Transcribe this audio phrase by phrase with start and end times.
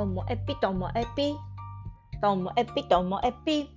[0.00, 1.34] ともえぴともえぴ。
[2.22, 3.68] ともえぴともえぴ。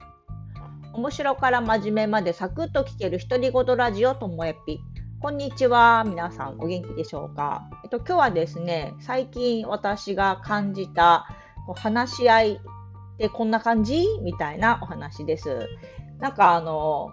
[0.94, 4.79] 面白から真面目までサクッと聞ける独り言ラジオともえぴ。
[5.20, 6.06] こんにちは。
[6.06, 7.63] 皆さんお元気でしょうか？
[7.83, 11.28] えっと、今日はですね、最近私が感じた
[11.67, 12.58] こう話し合いっ
[13.17, 14.05] てこんな感じ？
[14.21, 15.67] みたいなお話です。
[16.20, 17.09] なんかあの、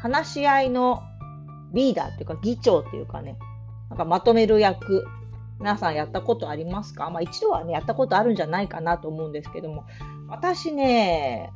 [0.00, 1.02] 話し合いの
[1.74, 3.36] リーダーっていうか議長っていうかね、
[3.90, 5.04] なんかまとめる役
[5.58, 7.10] 皆さんやったことありますか？
[7.10, 9.84] まあ一度はね、やったことあるんじゃないかなと思うんですけども、
[10.28, 11.50] 私ね、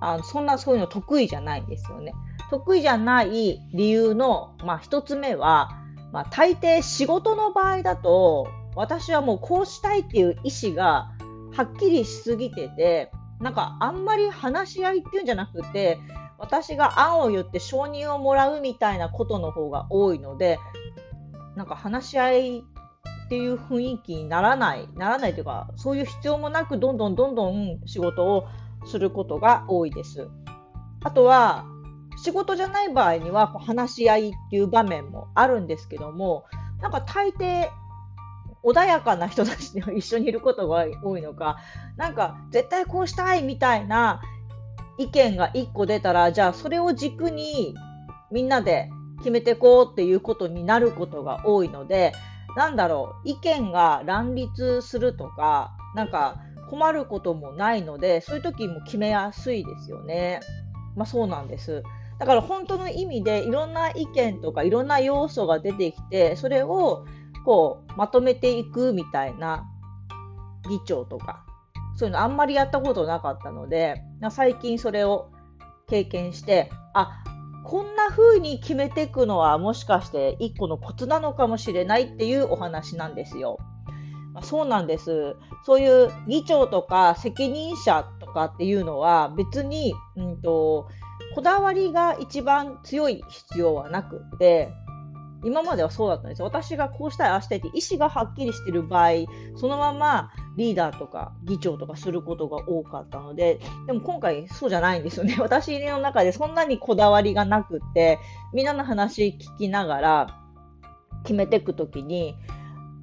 [0.00, 2.12] あのそんなそういうの得意じゃないんですよね。
[2.50, 5.70] 得意じゃない理由の、まあ一つ目は、
[6.12, 11.12] まあ大抵仕事の場合だと、私はもうこうしたいっていう意思が
[11.56, 15.98] はっきりしすぎてて、なんかあんまり話し合いっていうんじゃなくて、
[16.38, 20.58] 私が案を言って承認をもらうみたいなことの方が多いので、
[21.56, 22.64] なんか話し合い
[23.24, 28.46] っていう雰囲気にならない、ならないというか、そういう必要もなく、どんどんどんどん仕事を
[28.86, 30.28] することが多いです。
[31.02, 31.64] あとは、
[32.22, 36.44] 仕事じゃない場合には、話し合いっていう場面もあるんですけども、
[36.80, 37.68] なんか大抵、
[38.62, 41.58] 穏やかな人たちと一緒にいることが多いのか、
[41.96, 44.22] なんか絶対こうしたいみたいな
[44.98, 47.74] 意見が1個出たら、じゃあそれを軸に
[48.30, 52.12] みんなで決めていこうっていうことになることが多いので、
[52.56, 60.40] なんだろう、意見が乱立するとか、なんか困ることもないので、そういう時も決めやすいですよね。
[60.96, 61.82] まあそうなんです。
[62.18, 67.04] だから本当の意味でいろんな意見とかいろんな要素が出てきて、それを
[67.44, 69.64] こうまとめていくみたいな
[70.68, 71.44] 議長とか、
[71.96, 75.30] そういうのあんまりやったことなかったので、最近それを
[75.88, 77.22] 経験して、あ、
[77.64, 83.58] こんな風に決めていくのはもしかして一個のコツなのかもしれないっていうお話なんですよ。
[84.42, 85.36] そうなんです。
[85.64, 90.88] そういう議長とか責任者とかっていうのは別に、うんと、
[91.34, 94.72] こだわりが一番強い必要はなくって、
[95.44, 96.46] 今まではそうだったんですよ。
[96.46, 99.10] 私がこうしたい、ああしたいって意思がはっきりしてる場合、
[99.56, 105.36] そのままリーダーとか議長とかすることが多かったので、でも今回そうじゃないんですよね。
[105.40, 108.18] 私の中でそんなにこだわりがなくって、
[108.52, 110.40] みんなの話聞きながら
[111.22, 112.36] 決めていくときに、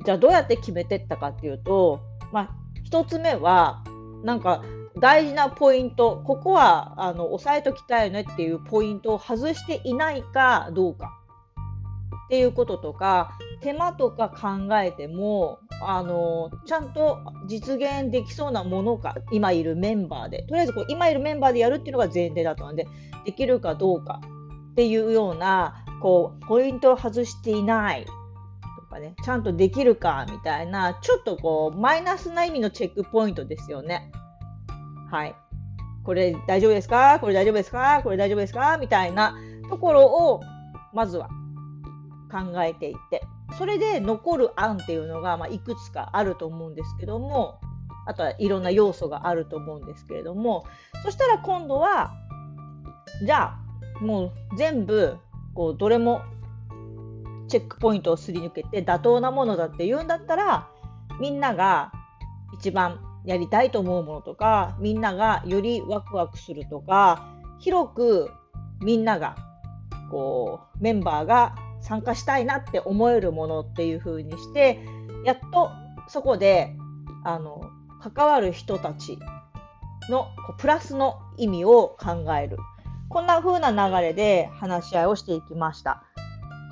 [0.04, 2.50] じゃあどうやって決めてったかっていうと、まあ、
[2.84, 3.84] 一つ目は、
[4.24, 4.64] なんか
[5.00, 11.21] 大事なポイント、ここはあの押さえときたいよねっていうポイントを外していないかどうか。
[12.32, 20.44] っていうこととか手間とか考えてもあのちゃんと実現できそうなものか今いるメンバーで。
[20.44, 22.88] とりあえずこう今いるメンバーでやるっていうのが前提だったので
[23.26, 24.22] できるかどうか
[24.72, 28.12] っていうようなこうポイントを外していないと
[28.90, 34.10] かねちゃんとできるかみたいなちょっとこうマイナスな意味のチェックポイントですよね。
[35.12, 35.36] はい。
[36.06, 37.20] これ大丈夫ですか？
[37.20, 38.00] これ大丈夫ですか？
[38.02, 38.78] これ大丈夫ですか？
[38.78, 39.36] みたいな
[39.70, 40.40] ところを
[40.94, 41.28] まずは
[42.32, 43.24] 考えていて。
[43.58, 47.60] それで残る案っていうのが、まあ、いくつかあると思うんですけども
[48.06, 50.66] あとはいろんな要素があると思うんですけれども
[51.04, 52.12] そしたら今度は
[53.26, 53.54] じゃ
[54.00, 55.18] あもう全部
[55.54, 56.22] こうどれも
[57.48, 60.70] チェックポイントをすり抜けて妥当なものだって言うんだったら
[61.20, 61.92] みんなが
[62.54, 67.28] 一番やりたいと思うものとかみんながよりワクワクするとか
[67.60, 68.32] 広く
[68.80, 69.36] みんなが
[70.10, 74.80] こうメンバーが参加したいなって思えるものっていう風にして
[75.26, 75.72] やっと
[76.08, 76.76] そこで
[77.24, 77.70] あの
[78.02, 79.20] 関わる人たち
[80.10, 80.28] の
[80.58, 82.58] プラスの意味を考える。
[83.10, 86.04] こんな風な流れで話し合いをしていきました。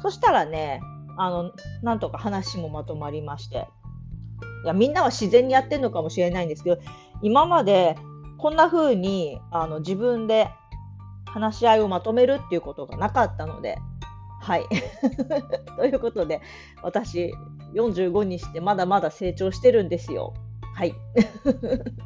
[0.01, 0.81] そしたらね
[1.17, 1.51] あの
[1.83, 3.67] なんとか話もまとまりまして。
[4.63, 6.81] いやみんなは自然にやってるのかもしれないんですけど
[7.21, 7.95] 今まで
[8.37, 10.49] こんな風にあに自分で
[11.25, 13.77] 話し合いをまとめるっていうことがなかったので
[14.49, 14.65] はい。
[15.77, 16.41] ということで、
[16.81, 17.35] 私、
[17.75, 20.33] 45にしてまだまだ成長してるんですよ。
[20.73, 20.95] はい。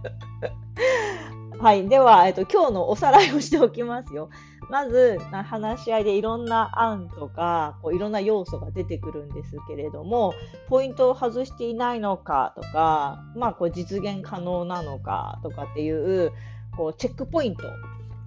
[1.58, 1.88] はい。
[1.88, 4.30] では、えっと、今日のおさらいをしておきますよ。
[4.70, 10.34] まず、話し合いでいろんな案とか、こういろんな要素が出てくるんですけれども、
[10.68, 16.34] ポイントを外していないのかとか、まあ、こう実現可能なのかとかっていう、
[16.76, 17.70] こうチェックポイント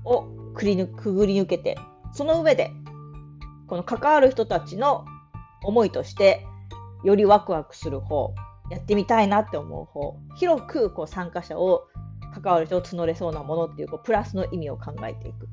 [0.04, 0.24] を
[0.54, 1.76] くりぬくぐり抜けて、
[2.14, 2.72] その上で
[3.66, 5.04] この関わる人たちの
[5.62, 6.46] 思いとして、
[7.04, 8.34] よりワクワクする方、
[8.70, 11.88] やってみたいなって思う方、広くこう参加者を、
[12.42, 15.48] 関わる人を募れそうなものっていうこうプラスの意味を考えていく。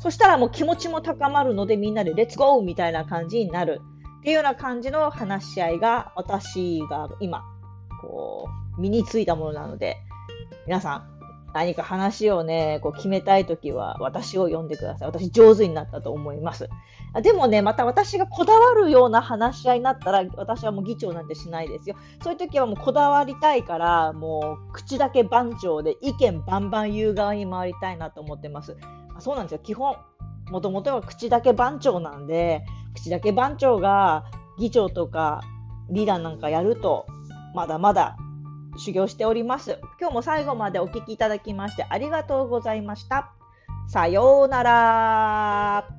[0.00, 3.80] そしたらもう気持ちも高まるのでみんなでレッツゴーみたいな感じになる
[4.20, 7.44] っていうような感じの話し合いが私が今
[8.00, 9.96] こう、身についたものなので、
[10.66, 11.17] 皆さん、
[11.58, 15.08] 何か話をね、こう決めたいときは私を呼んでください。
[15.08, 16.68] 私上手になったと思います。
[17.20, 21.96] でもね、また私がこだわるような話し合いになったら、私はもう議長なんてしないですよ。
[22.22, 28.76] そういう時はもうこだわりたいから、もう口だけ番長で意見バンバン言う側に回りたいなと思ってます。
[29.16, 29.58] あそうなんですよ。
[29.58, 29.96] 基本、
[30.52, 32.64] もともとは口だけ番長なんで、
[32.94, 34.26] 口だけ番長が
[34.60, 35.40] 議長とか
[35.90, 37.04] リーダーなんかやると、
[37.52, 38.16] まだまだ
[38.78, 39.78] 修行しております。
[40.00, 43.32] 今日も最後までお聴きいただきましてありがとうございました。
[43.88, 45.97] さようなら。